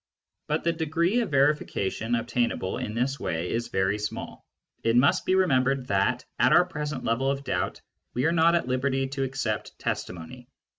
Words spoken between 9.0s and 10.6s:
to accept testimony.